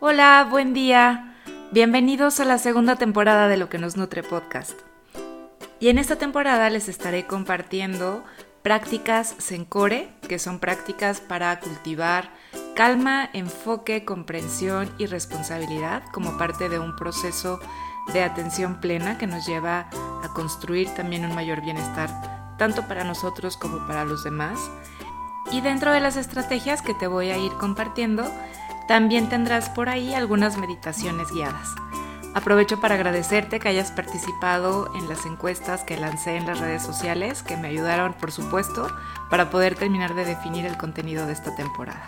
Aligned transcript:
Hola, 0.00 0.46
buen 0.48 0.74
día. 0.74 1.34
Bienvenidos 1.72 2.38
a 2.38 2.44
la 2.44 2.58
segunda 2.58 2.94
temporada 2.94 3.48
de 3.48 3.56
Lo 3.56 3.68
que 3.68 3.78
nos 3.78 3.96
nutre 3.96 4.22
podcast. 4.22 4.78
Y 5.80 5.88
en 5.88 5.98
esta 5.98 6.14
temporada 6.14 6.70
les 6.70 6.88
estaré 6.88 7.26
compartiendo 7.26 8.22
prácticas 8.62 9.34
Sencore, 9.38 10.08
que 10.28 10.38
son 10.38 10.60
prácticas 10.60 11.20
para 11.20 11.58
cultivar 11.58 12.30
calma, 12.76 13.28
enfoque, 13.32 14.04
comprensión 14.04 14.88
y 14.98 15.06
responsabilidad 15.06 16.04
como 16.12 16.38
parte 16.38 16.68
de 16.68 16.78
un 16.78 16.94
proceso 16.94 17.58
de 18.12 18.22
atención 18.22 18.80
plena 18.80 19.18
que 19.18 19.26
nos 19.26 19.48
lleva 19.48 19.90
a 20.22 20.32
construir 20.32 20.88
también 20.94 21.24
un 21.24 21.34
mayor 21.34 21.60
bienestar, 21.60 22.08
tanto 22.56 22.86
para 22.86 23.02
nosotros 23.02 23.56
como 23.56 23.84
para 23.88 24.04
los 24.04 24.22
demás. 24.22 24.60
Y 25.50 25.60
dentro 25.60 25.92
de 25.92 25.98
las 25.98 26.16
estrategias 26.16 26.82
que 26.82 26.94
te 26.94 27.08
voy 27.08 27.30
a 27.30 27.38
ir 27.38 27.50
compartiendo, 27.54 28.30
también 28.88 29.28
tendrás 29.28 29.68
por 29.68 29.88
ahí 29.88 30.14
algunas 30.14 30.56
meditaciones 30.56 31.30
guiadas. 31.30 31.68
Aprovecho 32.34 32.80
para 32.80 32.94
agradecerte 32.94 33.60
que 33.60 33.68
hayas 33.68 33.92
participado 33.92 34.92
en 34.96 35.08
las 35.08 35.26
encuestas 35.26 35.84
que 35.84 35.96
lancé 35.96 36.36
en 36.36 36.46
las 36.46 36.58
redes 36.58 36.82
sociales, 36.82 37.42
que 37.42 37.56
me 37.56 37.68
ayudaron, 37.68 38.14
por 38.14 38.32
supuesto, 38.32 38.90
para 39.30 39.50
poder 39.50 39.74
terminar 39.74 40.14
de 40.14 40.24
definir 40.24 40.64
el 40.64 40.76
contenido 40.76 41.26
de 41.26 41.34
esta 41.34 41.54
temporada. 41.54 42.06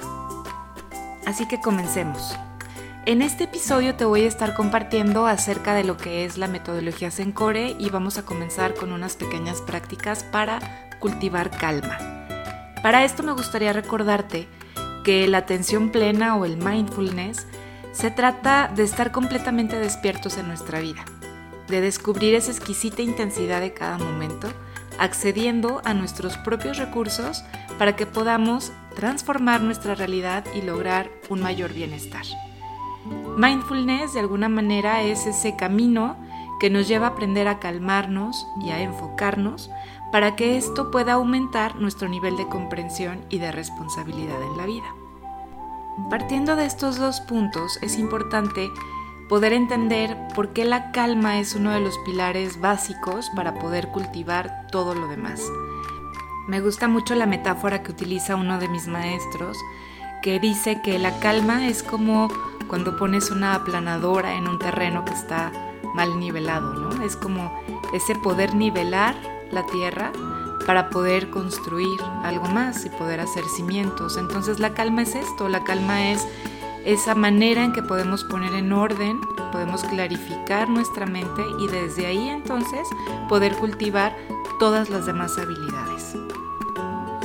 Así 1.27 1.47
que 1.47 1.61
comencemos. 1.61 2.37
En 3.07 3.23
este 3.23 3.45
episodio 3.45 3.95
te 3.95 4.05
voy 4.05 4.25
a 4.25 4.29
estar 4.29 4.55
compartiendo 4.55 5.27
acerca 5.27 5.75
de 5.75 5.85
lo 5.85 5.97
que 5.97 6.25
es 6.25 6.39
la 6.39 6.49
metodología 6.49 7.11
Sencore 7.11 7.77
y 7.79 7.91
vamos 7.91 8.19
a 8.19 8.25
comenzar 8.25 8.75
con 8.75 8.93
unas 8.93 9.17
pequeñas 9.17 9.61
prácticas 9.63 10.23
para 10.25 10.61
cultivar 10.99 11.51
calma. 11.51 11.99
Para 12.83 13.05
esto 13.05 13.23
me 13.23 13.33
gustaría 13.33 13.73
recordarte 13.73 14.49
que 15.05 15.27
la 15.29 15.39
atención 15.39 15.91
plena 15.91 16.37
o 16.37 16.45
el 16.45 16.57
mindfulness 16.57 17.47
se 17.93 18.11
trata 18.11 18.71
de 18.75 18.85
estar 18.85 19.13
completamente 19.13 19.79
despiertos 19.79 20.39
en 20.39 20.49
nuestra 20.49 20.81
vida, 20.81 21.05
de 21.69 21.81
descubrir 21.81 22.35
esa 22.35 22.51
exquisita 22.51 23.03
intensidad 23.03 23.61
de 23.61 23.73
cada 23.73 23.99
momento, 23.99 24.49
accediendo 24.99 25.81
a 25.85 25.95
nuestros 25.95 26.37
propios 26.39 26.79
recursos 26.79 27.45
para 27.79 27.97
que 27.97 28.07
podamos 28.07 28.73
transformar 28.95 29.61
nuestra 29.63 29.95
realidad 29.95 30.45
y 30.55 30.63
lograr 30.63 31.11
un 31.29 31.41
mayor 31.41 31.73
bienestar. 31.73 32.25
Mindfulness 33.37 34.13
de 34.13 34.21
alguna 34.21 34.49
manera 34.49 35.03
es 35.03 35.27
ese 35.27 35.57
camino 35.57 36.17
que 36.61 36.71
nos 36.71 36.87
lleva 36.87 37.07
a 37.07 37.11
aprender 37.11 37.49
a 37.49 37.59
calmarnos 37.59 38.47
y 38.61 38.71
a 38.71 38.81
enfocarnos 38.81 39.71
para 40.13 40.37
que 40.37 40.57
esto 40.57 40.91
pueda 40.91 41.15
aumentar 41.15 41.77
nuestro 41.77 42.09
nivel 42.09 42.37
de 42.37 42.47
comprensión 42.47 43.25
y 43.31 43.39
de 43.39 43.51
responsabilidad 43.51 44.41
en 44.43 44.57
la 44.57 44.67
vida. 44.67 44.95
Partiendo 46.09 46.57
de 46.57 46.67
estos 46.67 46.99
dos 46.99 47.21
puntos, 47.21 47.79
es 47.83 47.99
importante 47.99 48.71
poder 49.29 49.53
entender 49.53 50.17
por 50.35 50.53
qué 50.53 50.65
la 50.65 50.93
calma 50.93 51.39
es 51.39 51.55
uno 51.55 51.71
de 51.71 51.81
los 51.81 51.97
pilares 51.99 52.61
básicos 52.61 53.31
para 53.35 53.55
poder 53.55 53.89
cultivar 53.89 54.67
todo 54.71 54.95
lo 54.95 55.09
demás. 55.09 55.43
Me 56.49 56.61
gusta 56.61 56.89
mucho 56.89 57.15
la 57.15 57.27
metáfora 57.27 57.83
que 57.83 57.93
utiliza 57.93 58.37
uno 58.37 58.59
de 58.59 58.69
mis 58.69 58.89
maestros, 58.89 59.57
que 60.21 60.41
dice 60.41 60.83
que 60.83 60.99
la 60.99 61.19
calma 61.21 61.69
es 61.69 61.83
como 61.83 62.29
cuando 62.67 62.97
pones 62.97 63.31
una 63.31 63.55
aplanadora 63.55 64.35
en 64.35 64.49
un 64.49 64.59
terreno 64.59 65.05
que 65.05 65.13
está 65.13 65.53
mal 65.95 66.19
nivelado, 66.19 66.75
¿no? 66.75 67.03
Es 67.03 67.17
como 67.17 67.53
ese 67.93 68.15
poder 68.15 68.55
nivelar 68.55 69.15
la 69.51 69.67
tierra 69.67 70.13
para 70.67 70.91
poder 70.91 71.31
construir 71.31 72.01
algo 72.23 72.47
más 72.47 72.85
y 72.85 72.91
poder 72.91 73.21
hacer 73.21 73.45
cimientos. 73.57 74.17
Entonces 74.17 74.61
la 74.61 74.75
calma 74.75 75.03
es 75.03 75.15
esto, 75.15 75.49
la 75.49 75.65
calma 75.65 76.11
es 76.11 76.27
esa 76.85 77.15
manera 77.15 77.65
en 77.65 77.73
que 77.73 77.83
podemos 77.83 78.25
poner 78.25 78.55
en 78.55 78.73
orden, 78.73 79.21
podemos 79.53 79.83
clarificar 79.85 80.69
nuestra 80.69 81.07
mente 81.07 81.45
y 81.59 81.67
desde 81.67 82.07
ahí 82.07 82.29
entonces 82.29 82.89
poder 83.29 83.55
cultivar 83.57 84.17
todas 84.59 84.91
las 84.91 85.07
demás 85.07 85.39
habilidades. 85.39 86.17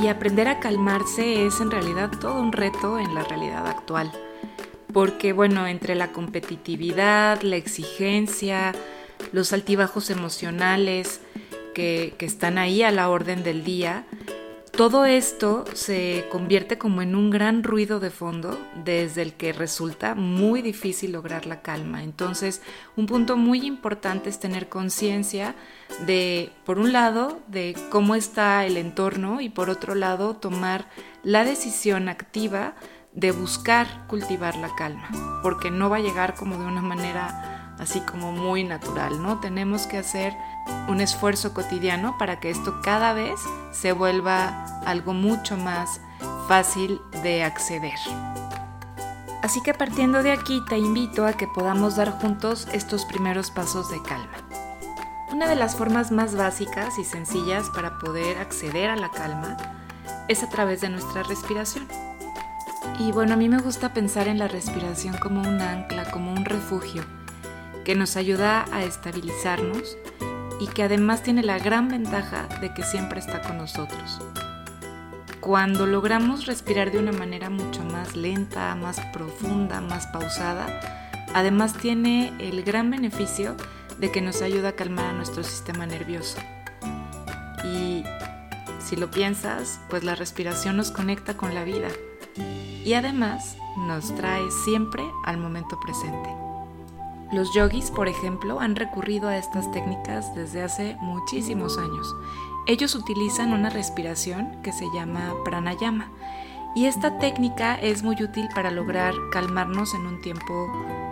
Y 0.02 0.08
aprender 0.08 0.48
a 0.48 0.60
calmarse 0.60 1.46
es 1.46 1.62
en 1.62 1.72
realidad 1.72 2.12
todo 2.20 2.42
un 2.42 2.52
reto 2.52 3.00
en 3.00 3.16
la 3.16 3.24
realidad 3.24 3.66
actual, 3.68 4.12
porque 4.96 5.34
bueno, 5.34 5.68
entre 5.68 5.94
la 5.94 6.14
competitividad, 6.14 7.42
la 7.42 7.58
exigencia, 7.58 8.74
los 9.34 9.52
altibajos 9.52 10.10
emocionales, 10.10 11.20
que, 11.74 12.16
están 12.22 12.58
ahí 12.58 12.82
a 12.82 12.92
la 12.92 13.10
orden 13.10 13.44
del 13.44 13.66
día, 13.66 14.06
todo 14.72 15.04
esto 15.04 15.66
se 15.74 16.24
convierte 16.32 16.78
como 16.78 17.02
en 17.02 17.14
un 17.14 17.30
gran 17.30 17.62
ruido 17.64 18.00
de 18.00 18.10
fondo 18.10 18.58
desde 18.86 19.22
el 19.22 19.34
que 19.34 19.52
resulta 19.52 20.16
muy 20.16 20.62
difícil 20.62 21.12
lograr 21.12 21.46
la 21.46 21.62
calma. 21.62 22.02
Entonces, 22.02 22.62
un 22.96 23.06
punto 23.06 23.36
muy 23.36 23.66
importante 23.66 24.30
es 24.30 24.40
tener 24.40 24.70
conciencia 24.70 25.56
de, 26.06 26.52
por 26.64 26.80
un 26.80 26.94
lado, 26.94 27.42
de 27.48 27.76
cómo 27.90 28.16
está 28.16 28.66
el 28.66 28.78
entorno 28.78 29.42
y 29.42 29.50
por 29.50 29.70
otro 29.70 29.94
lado, 29.94 30.38
tomar 30.38 30.88
la 31.22 31.44
decisión 31.44 32.08
activa 32.08 32.76
de 33.16 33.32
buscar 33.32 34.06
cultivar 34.08 34.56
la 34.58 34.76
calma, 34.76 35.10
porque 35.42 35.72
no 35.72 35.90
va 35.90 35.98
a 35.98 36.02
llegar 36.02 36.36
como 36.36 36.58
de 36.58 36.66
una 36.66 36.82
manera 36.82 37.76
así 37.80 38.02
como 38.02 38.32
muy 38.32 38.64
natural, 38.64 39.22
¿no? 39.22 39.40
Tenemos 39.40 39.88
que 39.88 39.98
hacer 39.98 40.36
un 40.88 41.02
esfuerzo 41.02 41.54
cotidiano 41.54 42.18
para 42.18 42.40
que 42.40 42.50
esto 42.50 42.82
cada 42.82 43.14
vez 43.14 43.40
se 43.72 43.92
vuelva 43.92 44.66
algo 44.86 45.14
mucho 45.14 45.58
más 45.58 46.02
fácil 46.48 47.02
de 47.24 47.44
acceder. 47.44 48.00
Así 49.42 49.62
que 49.62 49.74
partiendo 49.74 50.24
de 50.24 50.32
aquí 50.32 50.62
te 50.68 50.78
invito 50.78 51.26
a 51.26 51.34
que 51.34 51.48
podamos 51.48 51.96
dar 51.96 52.20
juntos 52.20 52.68
estos 52.72 53.06
primeros 53.06 53.52
pasos 53.52 53.90
de 53.90 54.02
calma. 54.02 54.38
Una 55.32 55.48
de 55.48 55.56
las 55.56 55.76
formas 55.76 56.12
más 56.12 56.36
básicas 56.36 56.98
y 56.98 57.04
sencillas 57.04 57.70
para 57.70 58.00
poder 58.00 58.38
acceder 58.38 58.90
a 58.90 58.96
la 58.96 59.12
calma 59.12 59.58
es 60.28 60.44
a 60.44 60.50
través 60.50 60.82
de 60.82 60.90
nuestra 60.90 61.24
respiración. 61.24 61.88
Y 62.98 63.12
bueno, 63.12 63.34
a 63.34 63.38
mí 63.38 63.50
me 63.50 63.60
gusta 63.60 63.94
pensar 63.94 64.30
en 64.30 64.40
la 64.40 64.48
respiración 64.48 65.18
como 65.18 65.42
un 65.42 65.60
ancla, 65.60 66.10
como 66.12 66.32
un 66.32 66.46
refugio, 66.46 67.04
que 67.84 67.94
nos 67.94 68.16
ayuda 68.16 68.66
a 68.72 68.84
estabilizarnos 68.84 69.98
y 70.62 70.68
que 70.68 70.84
además 70.84 71.22
tiene 71.22 71.44
la 71.44 71.60
gran 71.60 71.90
ventaja 71.90 72.48
de 72.62 72.74
que 72.74 72.84
siempre 72.84 73.20
está 73.20 73.42
con 73.42 73.58
nosotros. 73.58 74.22
Cuando 75.42 75.86
logramos 75.86 76.46
respirar 76.46 76.92
de 76.92 77.00
una 77.00 77.12
manera 77.12 77.50
mucho 77.50 77.84
más 77.84 78.16
lenta, 78.16 78.74
más 78.76 79.02
profunda, 79.12 79.82
más 79.82 80.08
pausada, 80.08 80.66
además 81.34 81.74
tiene 81.74 82.34
el 82.40 82.64
gran 82.64 82.90
beneficio 82.90 83.58
de 84.00 84.10
que 84.10 84.22
nos 84.22 84.42
ayuda 84.42 84.70
a 84.70 84.76
calmar 84.76 85.08
a 85.08 85.14
nuestro 85.14 85.44
sistema 85.44 85.86
nervioso. 85.86 86.38
Y 87.66 88.06
si 88.80 88.96
lo 88.96 89.12
piensas, 89.12 89.82
pues 89.90 90.06
la 90.06 90.16
respiración 90.16 90.78
nos 90.78 90.92
conecta 90.92 91.36
con 91.36 91.54
la 91.54 91.66
vida 91.66 91.90
y 92.38 92.94
además 92.94 93.58
nos 93.78 94.14
trae 94.16 94.50
siempre 94.64 95.04
al 95.26 95.38
momento 95.38 95.80
presente. 95.80 96.30
Los 97.32 97.54
yogis, 97.54 97.92
por 97.92 98.08
ejemplo, 98.08 98.60
han 98.60 98.76
recurrido 98.76 99.28
a 99.28 99.38
estas 99.38 99.72
técnicas 99.72 100.34
desde 100.36 100.64
hace 100.64 100.96
muchísimos 101.02 101.78
años. 101.78 102.16
Ellos 102.68 102.96
utilizan 102.96 103.52
una 103.52 103.70
respiración 103.70 104.62
que 104.62 104.72
se 104.72 104.86
llama 104.94 105.34
pranayama 105.44 106.10
y 106.76 106.86
esta 106.86 107.18
técnica 107.20 107.76
es 107.76 108.04
muy 108.04 108.22
útil 108.22 108.48
para 108.54 108.70
lograr 108.70 109.14
calmarnos 109.32 109.94
en 109.94 110.06
un 110.06 110.22
tiempo 110.22 110.68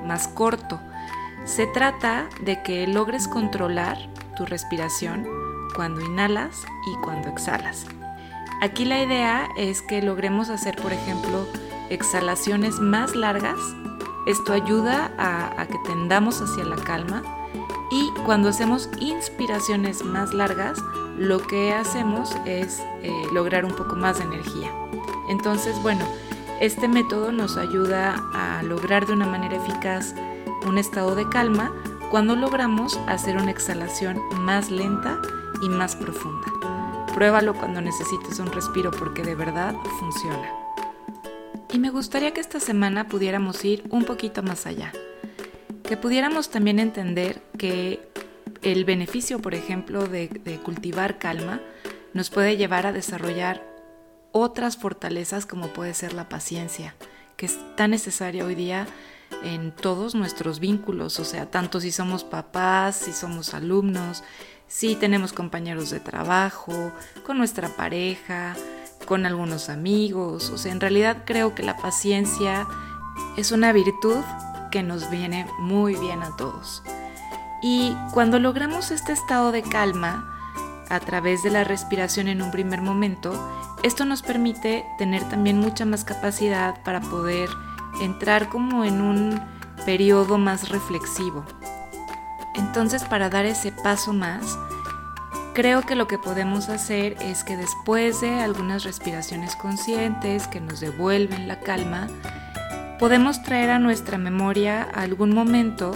más 0.06 0.28
corto. 0.28 0.80
Se 1.46 1.68
trata 1.68 2.30
de 2.42 2.62
que 2.62 2.86
logres 2.88 3.28
controlar 3.28 3.98
tu 4.38 4.46
respiración 4.46 5.28
cuando 5.76 6.02
inhalas 6.02 6.66
y 6.86 6.96
cuando 7.02 7.30
exhalas. 7.30 7.88
Aquí 8.63 8.85
la 8.85 9.03
idea 9.03 9.50
es 9.57 9.81
que 9.81 10.01
logremos 10.01 10.50
hacer, 10.50 10.78
por 10.78 10.94
ejemplo, 10.94 11.46
exhalaciones 11.90 12.79
más 12.79 13.13
largas 13.13 13.59
esto 14.25 14.53
ayuda 14.53 15.12
a, 15.18 15.65
que 15.65 15.77
tendamos 15.86 16.42
hacia 16.42 16.63
la 16.63 16.77
calma 16.77 17.24
y 17.92 18.10
cuando 18.25 18.48
hacemos 18.48 18.89
inspiraciones 19.01 20.06
más 20.06 20.33
largas, 20.33 20.81
lo 21.18 21.45
que 21.45 21.74
hacemos 21.74 22.33
es 22.45 22.81
eh, 23.01 23.12
lograr 23.33 23.65
un 23.65 23.74
poco 23.74 23.98
más 23.98 24.19
de 24.19 24.24
energía. 24.24 24.71
Entonces, 25.27 25.75
bueno, 25.83 26.06
este 26.62 26.88
método 26.88 27.33
nos 27.33 27.57
ayuda 27.57 28.16
a 28.33 28.63
lograr 28.63 29.06
de 29.06 29.12
una 29.12 29.25
manera 29.25 29.57
eficaz 29.57 30.16
un 30.66 30.77
estado 30.77 31.16
de 31.16 31.27
calma 31.27 31.74
cuando 32.09 32.38
logramos 32.38 32.98
hacer 33.07 33.36
una 33.36 33.51
exhalación 33.51 34.21
más 34.39 34.71
lenta 34.71 35.19
y 35.62 35.68
más 35.68 35.98
profunda. 35.98 36.62
Pruébalo 37.13 37.54
cuando 37.54 37.80
necesites 37.80 38.39
un 38.39 38.51
respiro 38.51 38.89
porque 38.89 39.21
de 39.21 39.36
verdad 39.36 39.75
funciona. 40.00 40.50
Y 41.71 41.80
me 41.80 41.92
gustaría 41.92 42.33
que 42.33 42.42
esta 42.42 42.60
semana 42.60 43.07
pudiéramos 43.07 43.63
ir 43.65 43.83
un 43.89 44.04
poquito 44.04 44.42
más 44.42 44.65
allá, 44.65 44.92
que 45.83 45.95
pudiéramos 45.95 46.50
también 46.50 46.80
entender 46.80 47.42
que 47.57 48.07
el 48.63 48.86
beneficio, 48.86 49.39
por 49.39 49.54
ejemplo, 49.54 50.07
de, 50.07 50.30
cultivar 50.63 51.19
calma 51.19 51.62
nos 52.13 52.30
puede 52.30 52.57
llevar 52.57 52.86
a 52.86 52.94
desarrollar 52.94 53.63
otras 54.31 54.77
fortalezas 54.77 55.45
como 55.45 55.68
puede 55.68 55.94
ser 55.94 56.13
la 56.13 56.30
paciencia, 56.30 56.95
que 57.38 57.45
es 57.45 57.59
tan 57.75 57.92
necesaria 57.92 58.45
hoy 58.45 58.56
día 58.56 58.88
en 59.44 59.71
todos 59.71 60.16
nuestros 60.16 60.59
vínculos, 60.59 61.19
o 61.19 61.25
sea, 61.25 61.50
tanto 61.50 61.80
si 61.80 61.92
somos 61.92 62.24
papás, 62.24 62.95
si 62.95 63.13
somos 63.13 63.54
alumnos, 63.54 64.24
si 64.74 64.96
tenemos 64.96 65.34
compañeros 65.34 65.92
de 65.92 66.00
trabajo, 66.00 66.92
con 67.24 67.38
nuestra 67.38 67.70
pareja, 67.70 68.56
con 69.06 69.28
algunos 69.28 69.70
amigos, 69.70 70.50
o 70.50 70.58
sea, 70.58 70.72
en 70.72 70.81
realidad 70.81 71.25
creo 71.25 71.54
que 71.54 71.62
la 71.62 71.78
paciencia 71.78 72.66
es 73.38 73.52
una 73.52 73.72
virtud 73.72 74.24
que 74.72 74.81
nos 74.81 75.12
viene 75.12 75.46
muy 75.60 75.96
bien 75.98 76.24
a 76.24 76.36
todos. 76.38 76.81
Y 77.62 77.96
cuando 78.16 78.40
logramos 78.40 78.90
este 78.90 79.14
estado 79.14 79.52
de 79.52 79.62
calma, 79.62 80.28
a 80.90 81.00
través 81.00 81.44
de 81.44 81.52
la 81.52 81.64
respiración 81.64 82.28
en 82.28 82.42
un 82.42 82.50
primer 82.50 82.81
momento, 82.81 83.31
esto 83.84 84.06
nos 84.06 84.24
permite 84.24 84.88
tener 84.98 85.22
también 85.30 85.60
mucha 85.60 85.86
más 85.86 86.04
capacidad 86.04 86.81
para 86.84 87.00
poder 87.00 87.48
entrar 88.02 88.50
como 88.50 88.84
en 88.86 89.02
un 89.02 89.40
periodo 89.86 90.40
más 90.40 90.69
reflexivo. 90.69 91.46
Entonces, 92.56 93.04
para 93.04 93.30
dar 93.30 93.46
ese 93.46 93.72
paso 93.72 94.14
más, 94.14 94.58
creo 95.54 95.82
que 95.82 95.96
lo 95.96 96.08
que 96.08 96.18
podemos 96.18 96.70
hacer 96.70 97.16
es 97.22 97.44
que 97.44 97.58
después 97.58 98.22
de 98.22 98.42
algunas 98.42 98.84
respiraciones 98.84 99.56
conscientes 99.56 100.48
que 100.48 100.60
nos 100.60 100.80
devuelven 100.80 101.48
la 101.48 101.60
calma, 101.60 102.08
podemos 103.00 103.44
traer 103.44 103.70
a 103.70 103.80
nuestra 103.80 104.18
memoria 104.18 104.84
algún 104.94 105.34
momento 105.34 105.96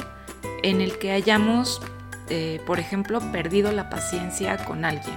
en 0.64 0.82
el 0.82 0.98
que 0.98 1.12
hayamos, 1.12 1.82
eh, 2.30 2.62
por 2.66 2.80
ejemplo, 2.80 3.20
perdido 3.32 3.72
la 3.72 3.90
paciencia 3.90 4.58
con 4.66 4.86
alguien. 4.86 5.16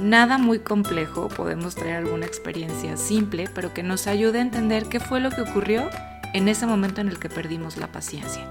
Nada 0.00 0.38
muy 0.38 0.58
complejo, 0.58 1.28
podemos 1.28 1.74
traer 1.74 1.96
alguna 1.96 2.26
experiencia 2.26 2.96
simple, 2.96 3.48
pero 3.54 3.74
que 3.74 3.82
nos 3.82 4.06
ayude 4.06 4.38
a 4.38 4.42
entender 4.42 4.86
qué 4.86 5.00
fue 5.00 5.20
lo 5.20 5.30
que 5.30 5.42
ocurrió 5.42 5.88
en 6.32 6.48
ese 6.48 6.66
momento 6.66 7.00
en 7.00 7.08
el 7.08 7.18
que 7.18 7.28
perdimos 7.28 7.76
la 7.76 7.88
paciencia. 7.88 8.50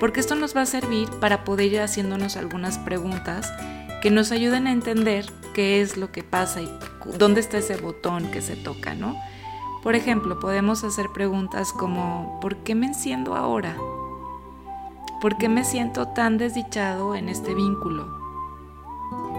Porque 0.00 0.20
esto 0.20 0.34
nos 0.34 0.56
va 0.56 0.62
a 0.62 0.66
servir 0.66 1.08
para 1.20 1.44
poder 1.44 1.72
ir 1.72 1.80
haciéndonos 1.80 2.36
algunas 2.36 2.78
preguntas 2.78 3.52
que 4.02 4.10
nos 4.10 4.32
ayuden 4.32 4.66
a 4.66 4.72
entender 4.72 5.26
qué 5.54 5.80
es 5.80 5.96
lo 5.96 6.12
que 6.12 6.22
pasa 6.22 6.60
y 6.60 6.70
dónde 7.18 7.40
está 7.40 7.58
ese 7.58 7.76
botón 7.76 8.30
que 8.30 8.42
se 8.42 8.56
toca, 8.56 8.94
¿no? 8.94 9.16
Por 9.82 9.94
ejemplo, 9.94 10.38
podemos 10.40 10.84
hacer 10.84 11.10
preguntas 11.10 11.72
como 11.72 12.38
¿por 12.40 12.56
qué 12.58 12.74
me 12.74 12.86
enciendo 12.86 13.36
ahora? 13.36 13.76
¿Por 15.20 15.38
qué 15.38 15.48
me 15.48 15.64
siento 15.64 16.08
tan 16.08 16.38
desdichado 16.38 17.14
en 17.14 17.28
este 17.28 17.54
vínculo? 17.54 18.16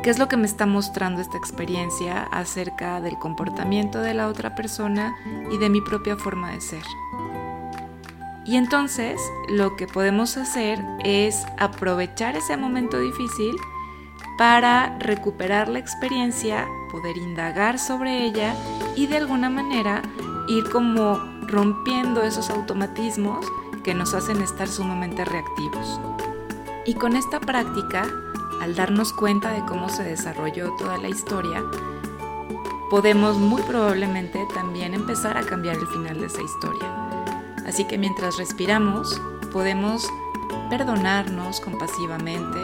¿Qué 0.04 0.10
es 0.10 0.20
lo 0.20 0.28
que 0.28 0.38
me 0.38 0.46
está 0.46 0.66
mostrando 0.66 1.22
esta 1.22 1.38
experiencia 1.38 2.24
acerca 2.24 3.02
del 3.02 3.20
comportamiento 3.20 4.00
de 4.00 4.14
la 4.14 4.28
otra 4.28 4.56
persona 4.56 5.16
y 5.52 5.58
de 5.58 5.70
mi 5.70 5.82
propia 5.82 6.16
forma 6.16 6.52
de 6.52 6.62
ser? 6.62 6.84
Y 8.48 8.56
entonces 8.56 9.20
lo 9.50 9.76
que 9.76 9.88
podemos 9.88 10.38
hacer 10.38 10.80
es 11.04 11.46
aprovechar 11.58 12.38
ese 12.38 12.56
momento 12.56 12.98
difícil 12.98 13.58
para 14.38 14.98
recuperar 15.00 15.68
la 15.68 15.80
experiencia, 15.80 16.66
poder 16.90 17.18
indagar 17.18 17.78
sobre 17.78 18.24
ella 18.24 18.56
y 18.96 19.08
de 19.08 19.18
alguna 19.18 19.50
manera 19.50 20.02
ir 20.48 20.70
como 20.70 21.18
rompiendo 21.42 22.22
esos 22.24 22.50
automatismos 22.50 23.46
que 23.84 23.94
nos 23.94 24.14
hacen 24.14 24.42
estar 24.42 24.70
sumamente 24.70 25.26
reactivos. 25.26 26.00
Y 26.86 26.94
con 26.94 27.18
esta 27.18 27.42
práctica, 27.42 28.08
al 28.62 28.76
darnos 28.76 29.12
cuenta 29.12 29.52
de 29.52 29.66
cómo 29.66 29.90
se 29.90 30.04
desarrolló 30.04 30.74
toda 30.78 30.98
la 30.98 31.10
historia, 31.10 31.66
podemos 32.90 33.36
muy 33.38 33.62
probablemente 33.64 34.40
también 34.54 34.94
empezar 34.94 35.38
a 35.38 35.44
cambiar 35.44 35.76
el 35.76 35.88
final 35.88 36.20
de 36.22 36.28
esa 36.28 36.42
historia. 36.42 37.07
Así 37.68 37.86
que 37.86 37.98
mientras 37.98 38.38
respiramos, 38.38 39.22
podemos 39.52 40.08
perdonarnos 40.70 41.60
compasivamente, 41.60 42.60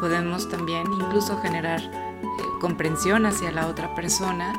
podemos 0.00 0.48
también 0.48 0.86
incluso 0.92 1.38
generar 1.40 1.80
eh, 1.80 2.26
comprensión 2.60 3.26
hacia 3.26 3.52
la 3.52 3.66
otra 3.66 3.94
persona 3.94 4.54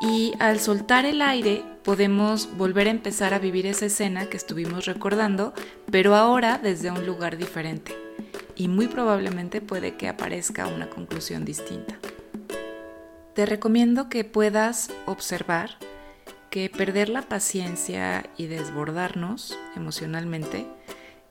y 0.00 0.34
al 0.38 0.60
soltar 0.60 1.04
el 1.04 1.22
aire 1.22 1.64
podemos 1.82 2.56
volver 2.56 2.88
a 2.88 2.90
empezar 2.90 3.34
a 3.34 3.38
vivir 3.38 3.66
esa 3.66 3.86
escena 3.86 4.26
que 4.26 4.36
estuvimos 4.36 4.86
recordando, 4.86 5.54
pero 5.90 6.14
ahora 6.14 6.58
desde 6.58 6.90
un 6.90 7.06
lugar 7.06 7.36
diferente. 7.36 7.94
Y 8.54 8.68
muy 8.68 8.88
probablemente 8.88 9.60
puede 9.60 9.96
que 9.96 10.08
aparezca 10.08 10.66
una 10.66 10.88
conclusión 10.88 11.44
distinta. 11.44 11.98
Te 13.34 13.44
recomiendo 13.44 14.08
que 14.08 14.24
puedas 14.24 14.90
observar 15.04 15.76
que 16.56 16.70
perder 16.70 17.10
la 17.10 17.20
paciencia 17.20 18.30
y 18.38 18.46
desbordarnos 18.46 19.58
emocionalmente 19.76 20.66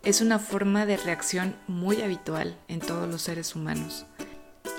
es 0.03 0.21
una 0.21 0.37
forma 0.37 0.85
de 0.85 0.97
reacción 0.97 1.55
muy 1.67 2.03
habitual 2.03 2.55
en 2.67 2.79
todos 2.79 3.09
los 3.09 3.23
seres 3.23 3.55
humanos 3.55 4.05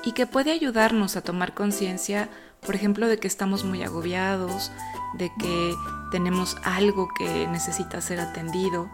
y 0.05 0.13
que 0.13 0.29
puede 0.29 0.53
ayudarnos 0.53 1.17
a 1.17 1.23
tomar 1.23 1.53
conciencia, 1.53 2.29
por 2.61 2.77
ejemplo, 2.77 3.09
de 3.09 3.19
que 3.19 3.27
estamos 3.27 3.65
muy 3.65 3.83
agobiados, 3.83 4.71
de 5.15 5.33
que 5.41 5.75
tenemos 6.13 6.57
algo 6.63 7.09
que 7.19 7.49
necesita 7.49 8.01
ser 8.01 8.21
atendido 8.21 8.89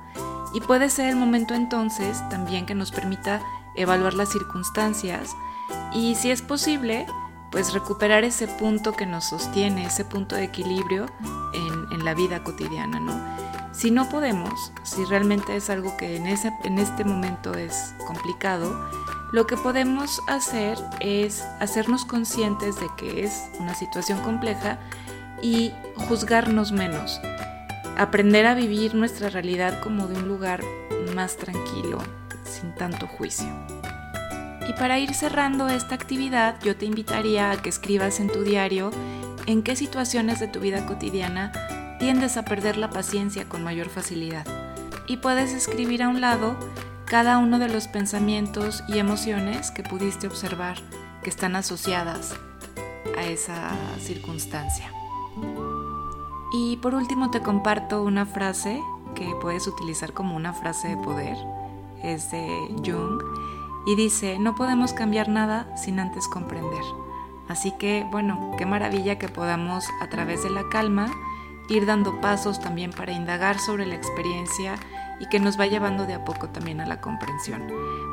y 0.54 0.60
puede 0.62 0.88
ser 0.88 1.10
el 1.10 1.16
momento 1.16 1.52
entonces 1.52 2.26
también 2.30 2.64
que 2.64 2.74
nos 2.74 2.92
permita 2.92 3.42
evaluar 3.76 4.14
las 4.14 4.32
circunstancias 4.32 5.28
y 5.92 6.14
si 6.14 6.30
es 6.30 6.40
posible, 6.40 7.06
pues 7.52 7.74
recuperar 7.74 8.24
ese 8.24 8.48
punto 8.48 8.94
que 8.94 9.06
nos 9.06 9.26
sostiene, 9.26 9.86
ese 9.86 10.04
punto 10.04 10.34
de 10.34 10.44
equilibrio 10.44 11.06
en, 11.52 11.72
la 12.02 12.14
vida 12.14 12.42
cotidiana, 12.42 12.98
¿no? 12.98 13.14
Si 13.72 13.92
no 13.92 14.08
podemos, 14.08 14.72
si 14.82 15.04
realmente 15.04 15.54
es 15.54 15.70
algo 15.70 15.96
que 15.96 16.16
en, 16.16 16.26
ese, 16.26 16.52
en 16.64 16.78
este 16.78 17.04
momento 17.04 17.54
es 17.54 17.94
complicado, 18.08 18.74
lo 19.30 19.46
que 19.46 19.56
podemos 19.56 20.20
hacer 20.26 20.78
es 20.98 21.44
hacernos 21.60 22.04
conscientes 22.04 22.74
de 22.80 22.88
que 22.96 23.22
es 23.22 23.44
una 23.60 23.74
situación 23.74 24.20
compleja 24.22 24.80
y 25.42 25.72
juzgarnos 26.08 26.72
menos, 26.72 27.20
aprender 27.96 28.46
a 28.46 28.54
vivir 28.54 28.96
nuestra 28.96 29.28
realidad 29.28 29.80
como 29.80 30.08
de 30.08 30.16
un 30.16 30.26
lugar 30.26 30.60
más 31.14 31.36
tranquilo, 31.36 31.98
sin 32.44 32.74
tanto 32.74 33.06
juicio. 33.06 33.71
Y 34.68 34.72
para 34.74 34.98
ir 34.98 35.14
cerrando 35.14 35.68
esta 35.68 35.94
actividad, 35.94 36.60
yo 36.62 36.76
te 36.76 36.86
invitaría 36.86 37.50
a 37.50 37.56
que 37.56 37.68
escribas 37.68 38.20
en 38.20 38.28
tu 38.28 38.42
diario 38.42 38.90
en 39.46 39.62
qué 39.62 39.76
situaciones 39.76 40.40
de 40.40 40.48
tu 40.48 40.60
vida 40.60 40.86
cotidiana 40.86 41.52
tiendes 41.98 42.36
a 42.36 42.44
perder 42.44 42.76
la 42.76 42.90
paciencia 42.90 43.48
con 43.48 43.64
mayor 43.64 43.88
facilidad. 43.88 44.46
Y 45.06 45.18
puedes 45.18 45.52
escribir 45.52 46.02
a 46.02 46.08
un 46.08 46.20
lado 46.20 46.56
cada 47.04 47.38
uno 47.38 47.58
de 47.58 47.68
los 47.68 47.88
pensamientos 47.88 48.82
y 48.88 48.98
emociones 48.98 49.70
que 49.70 49.82
pudiste 49.82 50.26
observar 50.26 50.78
que 51.22 51.30
están 51.30 51.56
asociadas 51.56 52.34
a 53.16 53.24
esa 53.24 53.70
circunstancia. 54.00 54.90
Y 56.52 56.76
por 56.78 56.94
último 56.94 57.30
te 57.30 57.40
comparto 57.40 58.02
una 58.02 58.26
frase 58.26 58.80
que 59.14 59.34
puedes 59.40 59.66
utilizar 59.66 60.12
como 60.12 60.36
una 60.36 60.52
frase 60.52 60.88
de 60.88 60.96
poder. 60.96 61.36
Es 62.02 62.30
de 62.30 62.46
Jung 62.84 63.22
y 63.86 63.96
dice, 63.96 64.38
no 64.38 64.54
podemos 64.54 64.92
cambiar 64.92 65.28
nada 65.28 65.76
sin 65.76 65.98
antes 65.98 66.28
comprender. 66.28 66.82
Así 67.48 67.72
que, 67.72 68.06
bueno, 68.10 68.52
qué 68.56 68.66
maravilla 68.66 69.18
que 69.18 69.28
podamos 69.28 69.84
a 70.00 70.08
través 70.08 70.42
de 70.42 70.50
la 70.50 70.68
calma 70.68 71.10
ir 71.68 71.86
dando 71.86 72.20
pasos 72.20 72.60
también 72.60 72.92
para 72.92 73.12
indagar 73.12 73.58
sobre 73.58 73.86
la 73.86 73.94
experiencia 73.94 74.76
y 75.20 75.26
que 75.26 75.40
nos 75.40 75.58
va 75.58 75.66
llevando 75.66 76.06
de 76.06 76.14
a 76.14 76.24
poco 76.24 76.48
también 76.48 76.80
a 76.80 76.86
la 76.86 77.00
comprensión. 77.00 77.66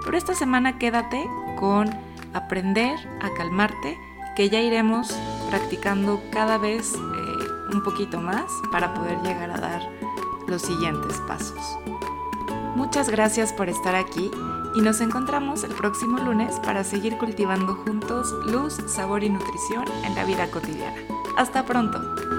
Pero 0.03 0.17
esta 0.17 0.33
semana 0.33 0.77
quédate 0.77 1.27
con 1.57 1.89
aprender 2.33 2.97
a 3.21 3.33
calmarte, 3.33 3.97
que 4.35 4.49
ya 4.49 4.59
iremos 4.61 5.17
practicando 5.49 6.21
cada 6.31 6.57
vez 6.57 6.93
eh, 6.93 7.73
un 7.73 7.83
poquito 7.83 8.21
más 8.21 8.45
para 8.71 8.93
poder 8.93 9.19
llegar 9.21 9.51
a 9.51 9.59
dar 9.59 9.81
los 10.47 10.61
siguientes 10.61 11.17
pasos. 11.27 11.77
Muchas 12.75 13.09
gracias 13.09 13.51
por 13.51 13.67
estar 13.67 13.95
aquí 13.95 14.31
y 14.75 14.81
nos 14.81 15.01
encontramos 15.01 15.63
el 15.63 15.73
próximo 15.73 16.17
lunes 16.17 16.59
para 16.63 16.83
seguir 16.83 17.17
cultivando 17.17 17.75
juntos 17.75 18.33
luz, 18.45 18.77
sabor 18.88 19.23
y 19.23 19.29
nutrición 19.29 19.85
en 20.05 20.15
la 20.15 20.25
vida 20.25 20.49
cotidiana. 20.51 21.01
Hasta 21.38 21.65
pronto. 21.65 22.38